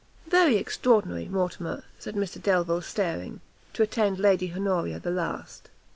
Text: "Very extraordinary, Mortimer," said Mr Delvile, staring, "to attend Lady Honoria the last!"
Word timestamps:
"Very 0.27 0.57
extraordinary, 0.57 1.27
Mortimer," 1.27 1.83
said 1.99 2.15
Mr 2.15 2.41
Delvile, 2.41 2.81
staring, 2.81 3.39
"to 3.73 3.83
attend 3.83 4.17
Lady 4.17 4.51
Honoria 4.51 4.99
the 4.99 5.11
last!" 5.11 5.69